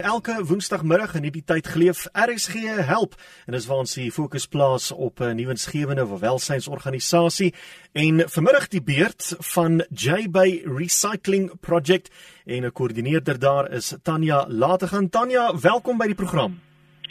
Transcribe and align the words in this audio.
Elke 0.00 0.38
woensdagmiddag 0.48 1.12
in 1.18 1.26
hierdie 1.26 1.42
tyd 1.44 1.66
geleef 1.68 2.06
RSG 2.16 2.62
help 2.88 3.16
en 3.44 3.52
dis 3.52 3.66
waar 3.68 3.82
ons 3.82 3.92
die 3.98 4.06
fokus 4.14 4.46
plaas 4.48 4.86
op 4.92 5.20
'n 5.20 5.36
nuwensgewende 5.36 6.06
welsynsorganisasie 6.20 7.52
en 7.92 8.22
vanmiddag 8.28 8.68
die 8.68 8.80
beurt 8.80 9.34
van 9.52 9.84
JBay 9.92 10.62
Recycling 10.64 11.50
Project 11.60 12.08
en 12.46 12.64
'n 12.64 12.72
koördineerder 12.72 13.38
daar 13.38 13.70
is 13.72 13.94
Tanya 14.02 14.46
Lategan. 14.48 15.10
Tanya, 15.10 15.52
welkom 15.60 15.98
by 15.98 16.06
die 16.06 16.14
program. 16.14 16.60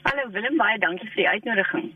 Hallo 0.01 0.31
Willem, 0.31 0.57
baie 0.57 0.79
dankie 0.79 1.07
vir 1.07 1.15
die 1.15 1.27
uitnodiging. 1.27 1.93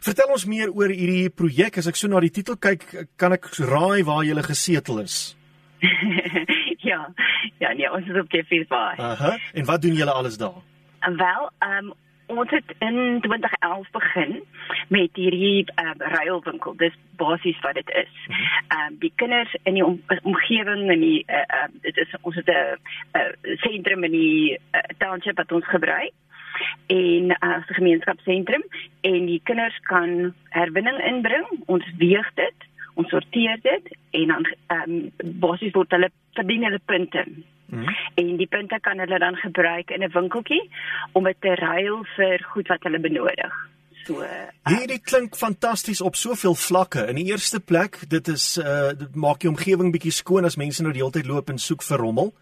Vertel 0.00 0.32
ons 0.32 0.44
meer 0.44 0.70
oor 0.70 0.88
hierdie 0.88 1.30
projek. 1.30 1.78
As 1.78 1.86
ek 1.86 1.96
so 1.96 2.08
na 2.08 2.20
die 2.20 2.30
titel 2.30 2.56
kyk, 2.56 3.06
kan 3.16 3.32
ek 3.32 3.46
raai 3.58 4.04
waar 4.04 4.24
jy 4.24 4.42
gesetel 4.42 5.00
is. 5.00 5.36
ja, 6.92 7.12
ja, 7.58 7.72
nee, 7.72 7.92
ons 7.92 8.08
is 8.08 8.20
op 8.20 8.30
Jeffreys 8.32 8.66
Bay. 8.66 8.94
Aha. 8.96 9.38
En 9.52 9.64
wat 9.64 9.82
doen 9.82 9.92
julle 9.92 10.12
alles 10.12 10.36
daar? 10.36 10.60
Wel, 11.00 11.50
ehm 11.58 11.86
um, 11.86 11.94
ons 12.26 12.50
het 12.50 12.74
in 12.78 13.18
2011 13.20 13.90
begin 13.90 14.44
met 14.88 15.10
hierdie 15.12 15.64
um, 15.82 15.94
ruilwinkel. 15.98 16.76
Dis 16.76 16.94
basies 17.16 17.60
wat 17.60 17.74
dit 17.74 17.90
is. 17.90 18.26
Mhm. 18.26 18.40
Ehm 18.68 18.80
mm 18.80 18.92
um, 18.92 18.98
die 18.98 19.12
kinders 19.14 19.56
in 19.62 19.74
die 19.74 19.84
om, 19.84 20.02
omgewing 20.22 20.90
en 20.90 21.00
die 21.00 21.24
ehm 21.26 21.70
uh, 21.74 21.80
dit 21.80 21.96
is 21.96 22.14
ons 22.20 22.34
het 22.34 22.46
'n 22.46 22.78
uh, 23.18 23.56
sentrum 23.56 24.04
in 24.04 24.10
die 24.10 24.52
uh, 24.52 24.80
township 24.98 25.36
wat 25.36 25.52
ons 25.52 25.68
gebruik 25.68 26.12
en 26.86 27.36
as 27.38 27.68
uh, 27.68 27.76
gemeenskapsentrum 27.76 28.64
en 29.00 29.26
die 29.26 29.40
kinders 29.44 29.78
kan 29.82 30.34
herwinning 30.48 30.98
inbring. 31.04 31.46
Ons 31.66 31.84
weeg 31.98 32.30
dit 32.34 32.65
ons 32.96 33.12
sorteer 33.12 33.60
dit 33.62 33.92
en 34.20 34.32
dan 34.34 34.48
ehm 34.48 34.96
um, 34.96 35.30
basies 35.44 35.74
word 35.76 35.94
hulle 35.96 36.10
verdien 36.38 36.64
hulle 36.68 36.80
punte. 36.84 37.24
Mm 37.26 37.78
-hmm. 37.78 37.94
En 38.14 38.36
die 38.36 38.46
punte 38.46 38.78
kan 38.80 38.98
hulle 38.98 39.18
dan 39.18 39.36
gebruik 39.36 39.90
in 39.90 40.02
'n 40.02 40.12
winkeltjie 40.12 40.70
om 41.12 41.24
dit 41.24 41.40
te 41.40 41.54
ruil 41.54 42.04
vir 42.16 42.46
goed 42.52 42.68
wat 42.68 42.82
hulle 42.82 43.00
benodig. 43.00 43.54
So 44.06 44.22
uh, 44.22 44.46
Hierdie 44.70 45.00
klink 45.02 45.36
fantasties 45.36 46.00
op 46.00 46.14
soveel 46.14 46.54
vlakke. 46.54 47.06
In 47.10 47.18
die 47.18 47.26
eerste 47.26 47.60
plek, 47.60 47.98
dit 48.08 48.28
is 48.28 48.56
uh 48.62 48.94
dit 48.94 49.14
maak 49.14 49.40
die 49.42 49.50
omgewing 49.50 49.92
bietjie 49.92 50.14
skoon 50.14 50.44
as 50.44 50.56
mense 50.56 50.82
nou 50.82 50.92
die 50.92 51.02
hele 51.02 51.16
tyd 51.18 51.26
loop 51.26 51.50
en 51.50 51.58
soek 51.58 51.82
vir 51.82 51.98
rommel. 51.98 52.34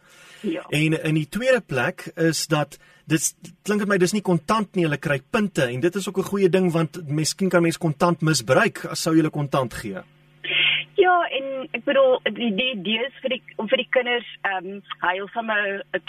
Ja. 0.45 0.65
En 0.69 0.99
in 1.01 1.15
die 1.15 1.29
tweede 1.29 1.61
plek 1.61 2.11
is 2.21 2.47
dat 2.47 2.77
dit 3.09 3.35
klink 3.63 3.81
dit 3.81 3.89
my 3.89 3.97
dis 4.01 4.13
nie 4.13 4.25
kontant 4.25 4.75
nie, 4.77 4.85
hulle 4.85 5.01
kry 5.01 5.23
punte 5.31 5.65
en 5.65 5.81
dit 5.81 5.95
is 5.95 6.09
ook 6.09 6.19
'n 6.19 6.31
goeie 6.33 6.49
ding 6.49 6.73
want 6.73 7.01
miskien 7.09 7.49
kan 7.49 7.63
mense 7.63 7.79
kontant 7.79 8.21
misbruik 8.21 8.85
as 8.85 9.03
sou 9.03 9.15
jy 9.15 9.23
hulle 9.23 9.31
kontant 9.31 9.75
gee. 9.75 10.05
Ja, 11.05 11.15
en 11.39 11.69
ek 11.77 11.85
bedoel 11.85 12.15
die 12.37 12.51
die 12.57 12.71
idee 12.75 13.05
is 13.05 13.17
vir 13.23 13.35
die 13.35 13.41
om 13.61 13.69
vir 13.69 13.83
die 13.83 13.91
kinders 13.97 14.29
ehm 14.49 14.69
um, 14.71 14.79
heilsame 15.03 15.57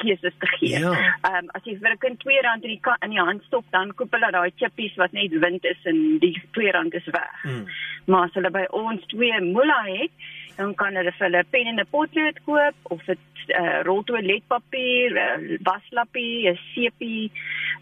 keuses 0.01 0.35
te 0.43 0.49
gee. 0.55 0.77
Ehm 0.79 0.95
ja. 0.95 1.33
um, 1.39 1.49
as 1.57 1.67
jy 1.67 1.75
vir 1.81 1.95
'n 1.95 2.01
kind 2.03 2.23
R2 2.23 2.37
in 2.53 2.63
die 2.63 2.79
in 3.07 3.15
die 3.15 3.25
hand 3.29 3.43
stop, 3.49 3.65
dan 3.75 3.93
koop 3.99 4.15
hulle 4.15 4.31
daai 4.31 4.51
chippies 4.61 4.95
wat 5.01 5.11
net 5.17 5.35
wind 5.45 5.65
is 5.65 5.81
en 5.91 6.19
die 6.23 6.33
R2 6.37 6.95
is 7.01 7.09
weg. 7.17 7.35
Hmm. 7.43 7.65
Maar 8.05 8.27
as 8.29 8.37
hulle 8.39 8.51
by 8.51 8.65
ons 8.83 9.01
twee 9.13 9.41
moela 9.41 9.81
het, 9.87 10.13
dan 10.57 10.75
kan 10.79 10.95
hulle 10.95 11.11
vir 11.17 11.27
hulle 11.27 11.43
pen 11.51 11.67
en 11.71 11.79
'n 11.79 11.91
potlood 11.91 12.39
koop 12.45 12.75
of 12.95 13.03
dit 13.05 13.19
uh, 13.61 13.81
rol 13.83 14.03
toiletpapier, 14.03 15.17
uh, 15.25 15.57
waslappie, 15.67 16.47
'n 16.49 16.59
sepie, 16.73 17.31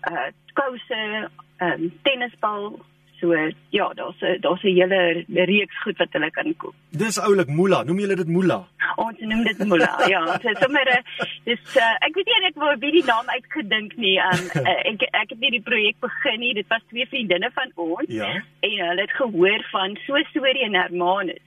uh, 0.09 0.29
kouse, 0.53 1.03
'n 1.03 1.29
um, 1.67 1.91
tennisbal 2.03 2.79
So 3.23 3.31
ja, 3.69 3.87
daar's 3.93 4.21
'n 4.21 4.41
daar's 4.41 4.63
'n 4.63 4.75
hele 4.79 5.23
reeks 5.27 5.81
goed 5.83 5.97
wat 5.97 6.11
hulle 6.11 6.31
kan 6.31 6.55
koop. 6.57 6.75
Dis 6.89 7.19
oulik 7.19 7.47
Mula, 7.47 7.83
noem 7.83 7.99
julle 7.99 8.15
dit 8.15 8.27
Mula? 8.27 8.67
Ons 8.95 9.19
noem 9.19 9.43
dit 9.43 9.57
Mula. 9.57 9.93
ja, 10.13 10.37
dit 10.37 10.51
is 10.51 10.59
sommer 10.59 10.87
'n 10.91 11.03
dis 11.43 11.75
uh, 11.75 11.95
ek 12.07 12.15
weet 12.15 12.25
nie 12.25 12.41
net 12.41 12.55
waar 12.55 12.77
wie 12.79 12.91
die 12.91 13.05
naam 13.05 13.27
uitgedink 13.27 13.95
nie. 13.95 14.17
Um, 14.19 14.43
uh, 14.59 14.79
ek 14.91 15.01
ek 15.01 15.29
het 15.29 15.39
nie 15.39 15.51
die 15.51 15.67
projek 15.69 15.95
begin 15.99 16.39
nie. 16.39 16.53
Dit 16.53 16.67
was 16.67 16.83
twee 16.89 17.07
vriendinne 17.07 17.51
van 17.53 17.71
ons. 17.75 18.11
Ja. 18.11 18.43
En 18.59 18.77
hulle 18.87 19.01
het 19.01 19.15
gehoor 19.21 19.67
van 19.71 19.97
so 20.05 20.15
'n 20.15 20.27
storie 20.29 20.63
in 20.63 20.75
Hermanus. 20.75 21.43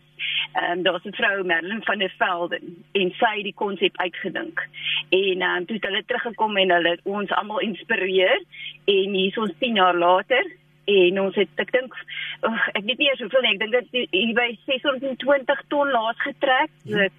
Ehm 0.53 0.79
um, 0.79 0.83
daar's 0.83 1.05
'n 1.05 1.13
vrou 1.13 1.45
Merlin 1.45 1.85
van 1.85 1.99
der 1.99 2.15
Velden 2.19 2.85
en 2.93 3.11
sy 3.21 3.35
het 3.37 3.45
die 3.45 3.55
konsep 3.55 3.97
uitgedink. 3.97 4.69
En 5.09 5.41
ehm 5.41 5.57
um, 5.57 5.67
toe 5.67 5.77
het 5.77 5.85
hulle 5.85 6.05
teruggekom 6.07 6.57
en 6.57 6.71
hulle 6.71 6.99
ons 7.03 7.31
almal 7.31 7.61
inspireer 7.61 8.43
en 8.85 9.09
hier 9.13 9.29
is 9.29 9.39
ons 9.39 9.53
10 9.59 9.75
jaar 9.75 9.97
later 9.97 10.47
en 10.87 11.21
ons 11.21 11.35
het 11.35 11.49
ek 11.63 11.73
dink 11.75 11.95
oh, 12.47 12.59
ek 12.75 12.85
weet 12.87 12.99
nie 12.99 13.09
eers 13.11 13.23
hoeveel 13.25 13.43
nie 13.45 13.55
ek 13.55 13.63
dink 13.63 13.73
dit 13.77 13.89
hier 14.15 14.35
by 14.39 14.49
620 14.71 15.63
ton 15.73 15.89
laas 15.95 16.19
getrek 16.25 16.71
ja. 16.85 16.97
ek 17.07 17.17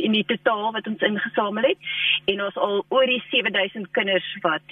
in 0.00 0.12
die 0.16 0.28
totaal 0.28 0.70
wat 0.76 0.86
ons 0.90 1.06
ingesamel 1.08 1.64
het 1.72 1.80
en 2.32 2.38
ons 2.48 2.56
al 2.68 2.76
oor 2.88 3.06
die 3.08 3.24
7000 3.30 3.86
kinders 3.96 4.28
wat 4.46 4.66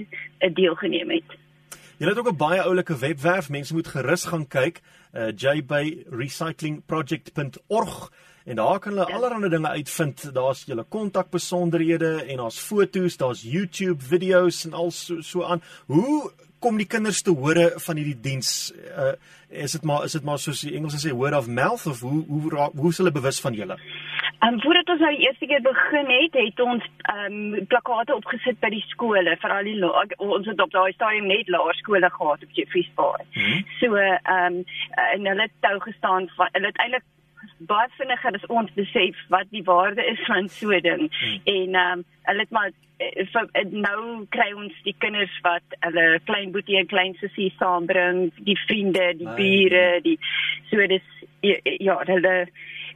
deelgeneem 0.56 1.10
het 1.18 1.30
Jy 2.00 2.06
het 2.08 2.18
ook 2.18 2.32
'n 2.32 2.40
baie 2.40 2.62
oulike 2.64 2.96
webwerf 2.96 3.52
mense 3.52 3.74
moet 3.74 3.88
gerus 3.88 4.24
gaan 4.24 4.48
kyk 4.48 4.80
uh, 5.12 5.28
jbyrecyclingproject.org 5.36 8.10
en 8.44 8.56
daar 8.56 8.78
kan 8.78 8.92
hulle 8.92 9.08
ja. 9.08 9.14
allerlei 9.14 9.48
dinge 9.48 9.68
uitvind 9.68 10.34
daar's 10.34 10.64
julle 10.64 10.84
kontakbesonderhede 10.88 12.24
en 12.24 12.36
daar's 12.36 12.58
foto's 12.58 13.16
daar's 13.16 13.42
YouTube 13.42 14.02
video's 14.02 14.64
en 14.64 14.72
al 14.72 14.90
so 14.90 15.20
so 15.20 15.44
aan 15.44 15.62
hoe 15.86 16.32
kom 16.60 16.78
die 16.80 16.86
kinders 16.86 17.22
te 17.22 17.34
hore 17.34 17.70
van 17.86 18.00
hierdie 18.00 18.20
diens? 18.20 18.70
Uh, 18.92 19.14
is 19.50 19.72
dit 19.72 19.84
maar 19.88 20.04
is 20.04 20.14
dit 20.16 20.24
maar 20.24 20.38
soos 20.38 20.62
die 20.66 20.76
Engelse 20.78 21.00
sê 21.02 21.12
word 21.16 21.34
of 21.34 21.48
mouth 21.48 21.86
of 21.90 22.00
hoe 22.06 22.24
hoe 22.28 22.70
hoe 22.76 22.90
is 22.92 23.00
hulle 23.02 23.12
bewus 23.12 23.40
van 23.40 23.56
julle? 23.58 23.76
En 24.40 24.54
um, 24.54 24.60
voordat 24.62 24.88
ons 24.88 25.00
nou 25.04 25.10
die 25.16 25.26
eerste 25.26 25.46
keer 25.46 25.60
begin 25.64 26.10
het, 26.14 26.36
het 26.38 26.60
ons 26.64 26.84
ehm 27.12 27.38
um, 27.38 27.66
plakate 27.72 28.14
opgesit 28.14 28.60
by 28.62 28.70
die 28.72 28.84
skole, 28.92 29.36
veral 29.42 29.68
die 29.68 29.76
ons 30.16 30.46
het 30.48 30.62
op 30.64 30.72
daai 30.72 30.92
stadium 30.96 31.26
net 31.28 31.48
laerskole 31.52 32.10
gehad 32.10 32.44
op 32.46 32.58
Jeffreys 32.58 32.90
Bay. 33.00 33.26
Mm 33.34 33.42
-hmm. 33.42 33.64
So 33.80 33.96
ehm 33.96 34.60
um, 34.60 34.64
en 35.12 35.26
hulle 35.32 35.48
het 35.48 35.56
tou 35.60 35.76
gestaan 35.80 36.30
van 36.36 36.48
hulle 36.52 36.72
het 36.72 36.80
eintlik 36.84 37.04
baie 37.70 37.88
vinniger 37.96 38.34
as 38.34 38.46
ons 38.48 38.70
besef 38.74 39.18
wat 39.28 39.50
die 39.50 39.64
waarde 39.64 40.04
is 40.06 40.20
van 40.26 40.48
so 40.48 40.70
'n 40.70 40.82
ding. 40.82 41.10
Hmm. 41.10 41.40
En 41.44 41.74
ehm 41.74 41.98
um, 41.98 42.04
hulle 42.22 42.40
het 42.40 42.50
maar 42.50 42.70
so, 43.32 43.46
eh, 43.52 43.64
nou 43.70 44.26
kry 44.28 44.52
ons 44.52 44.74
die 44.84 44.94
kinders 44.98 45.32
wat 45.44 45.76
hulle 45.86 46.20
klein 46.28 46.52
boetie 46.52 46.78
en 46.80 46.90
klein 46.90 47.14
sussie 47.20 47.52
saambring, 47.58 48.30
die 48.44 48.58
vriende, 48.66 49.14
die 49.16 49.32
bure, 49.38 50.00
die 50.04 50.18
so 50.70 50.86
dis 50.86 51.06
ja, 51.40 51.96
hulle 52.06 52.34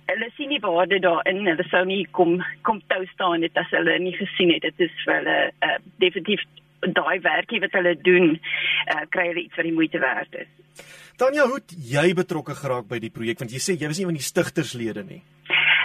hulle 0.04 0.28
sien 0.36 0.50
nie 0.52 0.60
waarde 0.60 1.00
daarin. 1.00 1.46
Hulle 1.48 1.64
sou 1.70 1.84
nie 1.88 2.04
kom 2.12 2.36
kom 2.62 2.82
tou 2.92 3.00
staan 3.14 3.46
het 3.46 3.56
as 3.60 3.72
hulle 3.72 3.98
nie 3.98 4.16
gesien 4.18 4.52
het 4.52 4.66
dit 4.68 4.86
is 4.88 5.00
vir 5.04 5.20
hulle 5.20 5.38
uh, 5.64 5.78
definitief 6.04 6.44
daai 6.92 7.20
werkie 7.20 7.60
wat 7.60 7.72
hulle 7.72 7.94
doen, 8.02 8.34
uh, 8.34 9.04
kry 9.08 9.28
hulle 9.32 9.44
iets 9.46 9.56
wat 9.56 9.68
die 9.68 9.76
moeite 9.76 9.98
werd 9.98 10.34
is. 10.44 10.50
Tanya, 11.16 11.46
hoe 11.46 11.60
het 11.60 11.74
jy 11.78 12.08
betrokke 12.14 12.56
geraak 12.58 12.88
by 12.90 12.98
die 12.98 13.12
projek 13.14 13.38
want 13.38 13.52
jy 13.54 13.62
sê 13.62 13.78
jy 13.78 13.86
was 13.86 13.98
nie 14.00 14.08
van 14.10 14.18
die 14.18 14.30
stigterslede 14.32 15.04
nie. 15.06 15.22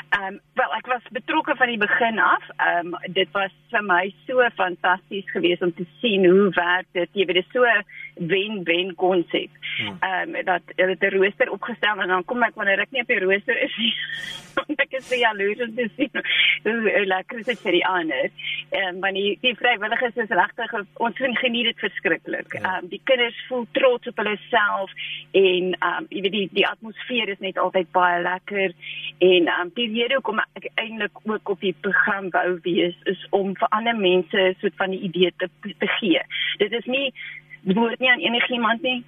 Ehm 0.10 0.34
um, 0.34 0.40
wel 0.58 0.72
ek 0.74 0.88
was 0.90 1.06
betrokke 1.14 1.54
van 1.56 1.70
die 1.70 1.78
begin 1.78 2.20
af. 2.20 2.46
Ehm 2.58 2.94
um, 2.94 3.14
dit 3.14 3.30
was 3.32 3.54
vir 3.70 3.84
my 3.86 4.14
so 4.26 4.48
fantasties 4.58 5.28
geweest 5.32 5.62
om 5.62 5.74
te 5.74 5.86
sien 6.02 6.26
hoe 6.26 6.50
werk 6.56 6.88
dit. 6.98 7.10
Jy 7.14 7.26
weet 7.30 7.38
dit 7.38 7.46
is 7.46 7.54
so 7.54 8.26
wen-wen 8.32 8.96
konsep. 8.96 9.54
Hmm. 9.78 10.00
Ehm 10.00 10.36
um, 10.36 10.46
dat 10.46 10.74
hulle 10.76 10.98
'n 11.00 11.14
rooster 11.16 11.52
opgestel 11.52 12.02
en 12.02 12.08
dan 12.08 12.26
kom 12.26 12.44
ek 12.44 12.56
wanneer 12.56 12.80
ek 12.80 12.92
nie 12.92 13.02
op 13.02 13.14
die 13.14 13.20
rooster 13.20 13.62
is 13.64 13.78
nie. 13.78 13.94
ek 14.86 14.98
is 14.98 15.08
so 15.08 15.16
jaloers 15.16 15.62
om 15.68 15.76
te 15.76 15.90
sien. 15.96 16.26
Is 16.64 17.08
lekker 17.14 17.44
dit 17.44 17.60
vir 17.60 17.72
die 17.72 17.86
ander. 17.86 18.32
Ehm 18.70 18.96
um, 18.96 19.00
want 19.00 19.14
die, 19.14 19.38
die 19.42 19.56
vrywilligers 19.58 20.16
is 20.16 20.30
regtig 20.30 20.74
ons 21.02 21.18
geniet 21.18 21.66
dit 21.66 21.80
verskriklik. 21.80 22.54
Ja. 22.54 22.60
Ehm 22.60 22.68
ja. 22.68 22.78
um, 22.82 22.90
die 22.90 23.02
kinders 23.04 23.46
voel 23.48 23.66
trots 23.72 24.08
op 24.08 24.18
hulle 24.22 24.38
self 24.50 24.92
en 25.32 25.74
ehm 25.74 25.98
um, 25.98 26.06
jy 26.10 26.22
weet 26.22 26.36
die 26.38 26.50
die 26.60 26.68
atmosfeer 26.68 27.30
is 27.34 27.42
net 27.46 27.58
altyd 27.58 27.92
baie 27.92 28.22
lekker 28.22 28.74
en 29.18 29.48
ehm 29.48 29.62
um, 29.62 29.72
die 29.74 29.90
rede 29.94 30.20
hoekom 30.20 30.42
ek 30.44 30.70
eintlik 30.76 31.22
ook 31.24 31.50
op 31.56 31.66
die 31.66 31.76
program 31.82 32.30
wou 32.36 32.60
wees 32.68 32.98
is 33.14 33.26
om 33.30 33.56
vir 33.58 33.74
ander 33.78 33.98
mense 33.98 34.54
soort 34.60 34.78
van 34.82 34.94
die 34.94 35.02
idee 35.10 35.34
te 35.38 35.50
te 35.64 35.90
gee. 36.00 36.22
Dit 36.58 36.72
is 36.72 36.86
nie 36.86 37.14
behoort 37.62 38.00
nie 38.00 38.12
aan 38.12 38.28
enigiemand 38.28 38.82
nie 38.82 39.02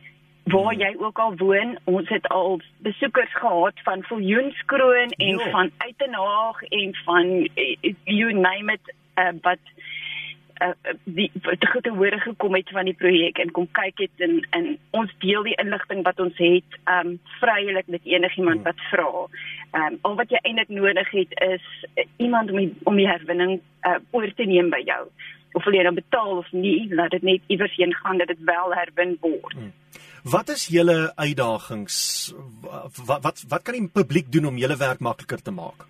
waar 0.44 0.74
jy 0.74 0.96
ook 0.98 1.20
al 1.20 1.36
woon. 1.38 1.78
Ons 1.84 2.10
het 2.10 2.28
al 2.28 2.60
besoekers 2.78 3.34
gehad 3.34 3.78
van 3.84 4.04
Viljoenskroon 4.04 5.10
en 5.10 5.38
jo. 5.38 5.50
van 5.50 5.72
Uitenhaag 5.78 6.64
en 6.64 6.96
van 7.06 7.50
eh, 7.54 7.94
you 8.04 8.34
name 8.34 8.74
it 8.74 8.94
uh, 9.18 9.32
but 9.44 9.60
uh, 10.62 10.94
die 11.04 11.32
te 11.82 11.90
hore 11.90 12.20
gekom 12.20 12.56
het 12.56 12.70
van 12.70 12.86
die 12.86 12.98
projek 12.98 13.40
en 13.42 13.52
kom 13.56 13.68
kyk 13.78 14.06
het 14.06 14.24
en 14.28 14.40
en 14.58 14.70
ons 14.98 15.12
deel 15.24 15.44
die 15.50 15.58
inligting 15.64 16.04
wat 16.08 16.20
ons 16.20 16.38
het 16.38 16.80
um 16.94 17.18
vrylik 17.40 17.88
met 17.88 18.06
enigiemand 18.06 18.64
wat 18.68 18.80
vra. 18.92 19.28
Um 19.82 20.00
al 20.08 20.16
wat 20.22 20.32
jy 20.34 20.42
eintlik 20.44 20.70
nodig 20.70 21.12
het 21.18 21.36
is 21.50 21.68
uh, 21.96 22.06
iemand 22.18 22.52
om 22.52 22.58
die, 22.58 22.74
om 22.84 22.96
die 22.96 23.10
herwinning 23.10 23.60
uh, 23.60 24.00
oor 24.12 24.34
te 24.36 24.46
neem 24.46 24.70
by 24.70 24.82
jou. 24.86 25.04
Of 25.54 25.68
jy 25.68 25.84
dan 25.84 25.98
betaal 26.00 26.38
of 26.38 26.52
nie, 26.56 26.88
laat 26.94 27.12
dit 27.12 27.24
net 27.28 27.52
iewers 27.52 27.76
heen 27.76 27.94
gaan 28.04 28.22
dat 28.22 28.32
dit 28.32 28.44
wel 28.48 28.76
herwin 28.76 29.18
word. 29.20 29.56
Hmm. 29.58 29.74
Wat 30.24 30.50
is 30.54 30.68
julle 30.70 31.12
uitdagings? 31.16 31.96
Wat 32.62 33.24
wat 33.26 33.46
wat 33.50 33.64
kan 33.66 33.74
die 33.74 33.88
publiek 33.90 34.30
doen 34.32 34.52
om 34.52 34.58
julle 34.58 34.78
werk 34.78 35.00
makliker 35.00 35.42
te 35.42 35.52
maak? 35.52 35.88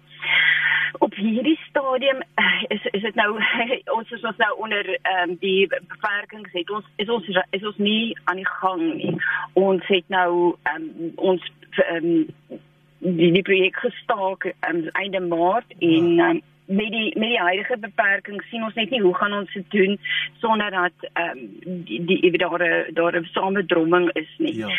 Op 0.99 1.13
hierdie 1.15 1.59
stadium 1.69 2.21
eh, 2.33 2.63
is 2.67 2.85
is 2.91 3.01
dit 3.01 3.15
nou 3.15 3.39
ons 3.97 4.11
is 4.11 4.23
ons 4.23 4.38
nou 4.38 4.51
onder 4.57 4.97
ehm 5.01 5.29
um, 5.29 5.38
die 5.39 5.67
beperkings 5.67 6.51
het 6.51 6.69
ons 6.69 6.85
is 6.95 7.09
ons 7.09 7.27
is 7.49 7.65
ons 7.65 7.77
nie 7.77 8.17
aan 8.23 8.35
die 8.35 8.47
gang 8.47 8.83
nie. 8.95 9.15
Ons 9.53 9.88
het 9.88 10.07
nou 10.07 10.55
ehm 10.63 10.75
um, 10.81 11.11
ons 11.15 11.51
ehm 11.71 12.05
um, 12.05 12.59
die, 13.01 13.31
die 13.31 13.41
projek 13.41 13.75
gestaak 13.75 14.45
um, 14.69 14.88
einde 14.91 15.19
Maart 15.19 15.75
en 15.79 16.13
ja. 16.15 16.29
um, 16.29 16.41
met 16.71 16.91
die 16.91 17.19
met 17.19 17.29
die 17.29 17.39
huidige 17.39 17.77
beperkings 17.77 18.47
sien 18.49 18.63
ons 18.63 18.77
net 18.79 18.89
nie 18.89 19.01
hoe 19.01 19.15
gaan 19.15 19.33
ons 19.33 19.53
dit 19.53 19.71
doen 19.71 19.97
sonder 20.43 20.71
dat 20.71 21.09
ehm 21.13 21.43
um, 21.65 21.83
die 21.89 22.01
die 22.05 22.38
daar 22.38 22.65
daar 22.93 23.19
'n 23.19 23.29
samedromming 23.33 24.09
is 24.13 24.31
nie. 24.38 24.55
Ja. 24.57 24.69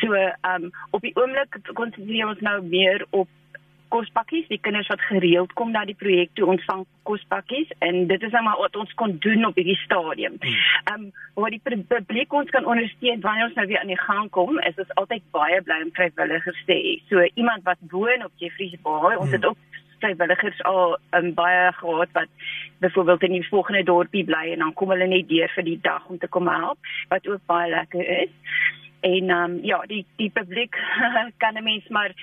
So 0.00 0.12
ehm 0.14 0.64
um, 0.64 0.70
op 0.90 1.00
die 1.00 1.16
oomblik 1.16 1.58
konsentreer 1.72 2.28
ons 2.28 2.40
nou 2.40 2.62
meer 2.62 3.06
op 3.10 3.28
kospakkies, 3.92 4.48
die 4.48 4.60
kinders 4.64 4.88
wat 4.92 5.02
gereeld 5.10 5.52
kom 5.58 5.72
na 5.74 5.84
die 5.88 5.96
projek 5.98 6.32
toe 6.38 6.48
ontvang 6.54 6.84
kospakkies 7.08 7.70
en 7.84 8.06
dit 8.10 8.22
is 8.22 8.32
nou 8.34 8.42
maar 8.46 8.60
wat 8.60 8.76
ons 8.80 8.94
kon 9.00 9.16
doen 9.24 9.44
op 9.48 9.58
hierdie 9.60 9.78
stadium. 9.84 10.38
Hmm. 10.40 10.56
Ehm 10.92 11.04
um, 11.04 11.10
wat 11.42 11.54
die 11.54 11.84
publiek 11.88 12.32
ons 12.36 12.50
kan 12.52 12.66
ondersteun 12.68 13.22
wanneer 13.24 13.48
ons 13.48 13.56
nou 13.56 13.66
weer 13.66 13.80
aan 13.80 13.92
die 13.92 14.00
gang 14.00 14.30
kom, 14.36 14.58
is 14.68 14.80
ons 14.82 14.96
altyd 15.00 15.24
baie 15.36 15.60
bly 15.64 15.78
om 15.84 15.92
vrywilligers 15.96 16.64
te 16.68 16.76
hê. 16.76 16.96
So 17.08 17.24
iemand 17.40 17.64
wat 17.68 17.80
woon 17.94 18.24
op 18.26 18.32
Jeffreys 18.42 18.76
Bay, 18.84 19.16
ons 19.16 19.30
hmm. 19.30 19.36
het 19.38 19.46
ook 19.46 19.80
vrywilligers 20.02 20.62
al 20.68 20.98
um, 21.16 21.32
baie 21.34 21.72
gehad 21.78 22.12
wat 22.18 22.28
byvoorbeeld 22.84 23.22
in 23.22 23.36
die 23.38 23.48
volgende 23.48 23.82
dorpie 23.82 24.24
bly 24.24 24.44
en 24.52 24.64
dan 24.64 24.74
kom 24.74 24.90
hulle 24.94 25.06
net 25.06 25.28
deur 25.30 25.50
vir 25.56 25.66
die 25.68 25.78
dag 25.82 26.06
om 26.10 26.18
te 26.18 26.28
kom 26.28 26.50
help, 26.50 26.92
wat 27.12 27.28
ook 27.28 27.44
baie 27.46 27.70
lekker 27.70 28.08
is. 28.22 28.34
En 29.02 29.30
um, 29.34 29.58
ja, 29.66 29.80
die 29.90 30.04
die 30.16 30.30
publiek 30.30 30.76
kan 31.42 31.58
'n 31.58 31.64
mens 31.64 31.88
maar 31.88 32.14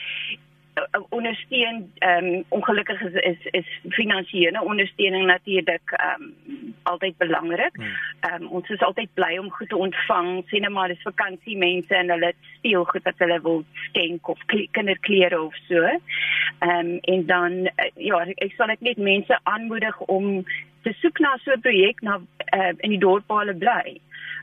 ondersteun 1.10 1.92
ehm 1.98 2.26
um, 2.26 2.44
ongelukkig 2.50 3.02
is 3.02 3.14
is, 3.14 3.46
is 3.52 3.68
finansiële 3.90 4.64
ondersteuning 4.64 5.26
natuurlik 5.26 5.92
ehm 5.92 6.22
um, 6.22 6.76
altyd 6.84 7.18
belangrik. 7.18 7.76
Hmm. 7.76 7.86
Ehm 8.20 8.44
um, 8.44 8.48
ons 8.48 8.70
is 8.70 8.82
altyd 8.82 9.14
bly 9.14 9.38
om 9.38 9.52
goed 9.52 9.70
te 9.70 9.76
ontvang, 9.76 10.44
sien 10.48 10.62
nou 10.62 10.74
maar 10.74 10.88
dis 10.88 11.02
vakansiemense 11.02 11.96
en 11.96 12.10
hulle 12.10 12.34
speel 12.56 12.84
goed 12.84 13.04
wat 13.04 13.24
hulle 13.24 13.42
wil 13.42 13.64
skenk 13.88 14.28
of 14.28 14.46
kinderklere 14.72 15.42
of 15.42 15.56
so. 15.68 15.84
Ehm 15.84 16.70
um, 16.70 16.98
en 17.02 17.26
dan 17.26 17.54
uh, 17.54 17.90
ja, 17.96 18.26
ek 18.36 18.54
sal 18.58 18.74
net 18.74 18.98
mense 18.98 19.40
aanmoedig 19.44 20.00
om 20.00 20.44
te 20.84 20.94
soek 21.02 21.20
na 21.20 21.38
so 21.38 21.52
'n 21.52 21.62
projek 21.62 22.02
na 22.02 22.20
uh, 22.56 22.74
in 22.78 22.90
die 22.90 23.04
dorp 23.06 23.28
waar 23.28 23.46
hulle 23.46 23.58
bly. 23.58 24.00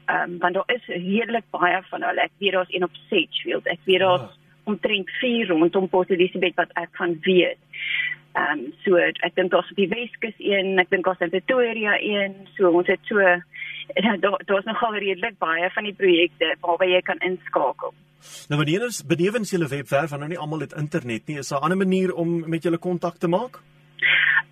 Ehm 0.06 0.22
um, 0.22 0.38
want 0.38 0.54
daar 0.54 0.74
is 0.78 0.86
redelik 0.86 1.44
baie 1.50 1.82
van 1.90 2.02
hulle. 2.02 2.20
Ek 2.20 2.34
weet 2.38 2.52
daar's 2.52 2.74
een 2.74 2.84
op 2.84 2.98
Sedgefield. 3.08 3.66
Ek 3.66 3.80
weet 3.84 4.00
daar's 4.00 4.22
oh 4.22 4.44
omtrent 4.66 5.10
4 5.20 5.48
rondom 5.52 5.88
Port 5.88 6.10
Elizabeth 6.10 6.54
wat 6.58 6.72
ek 6.74 6.92
van 6.98 7.18
weet. 7.26 7.58
Ehm 8.36 8.58
um, 8.58 8.64
so 8.84 8.98
ek 9.00 9.34
dink 9.34 9.50
daar's 9.54 9.70
op 9.72 9.78
die 9.80 9.88
Weskus 9.88 10.34
een, 10.38 10.74
ek 10.82 10.90
dink 10.92 11.06
daar's 11.06 11.22
in 11.24 11.32
Pretoria 11.32 11.94
een, 12.02 12.34
so 12.56 12.70
ons 12.70 12.90
het 12.90 13.00
so 13.08 13.22
daar 14.24 14.42
daar's 14.44 14.68
nogal 14.68 14.98
redelik 14.98 15.38
baie 15.38 15.70
van 15.72 15.88
die 15.88 15.94
projekte 15.96 16.52
waarby 16.60 16.90
jy 16.90 17.00
kan 17.06 17.22
inskakel. 17.24 17.94
Nou 18.50 18.58
wanneer 18.60 18.84
is 18.88 19.04
benewens 19.06 19.54
julle 19.54 19.70
webwerf 19.70 20.12
want 20.12 20.24
nou 20.24 20.30
nie 20.34 20.42
almal 20.42 20.66
het 20.66 20.76
internet 20.76 21.26
nie, 21.26 21.38
is 21.38 21.48
daar 21.48 21.60
'n 21.60 21.70
ander 21.70 21.80
manier 21.86 22.14
om 22.14 22.42
met 22.48 22.62
julle 22.62 22.78
kontak 22.78 23.16
te 23.18 23.28
maak? 23.28 23.62